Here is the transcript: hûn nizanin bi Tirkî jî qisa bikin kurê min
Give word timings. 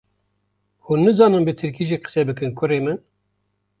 hûn 0.85 0.99
nizanin 1.05 1.43
bi 1.47 1.53
Tirkî 1.59 1.85
jî 1.89 1.97
qisa 2.03 2.21
bikin 2.29 2.51
kurê 2.59 2.79
min 2.85 2.97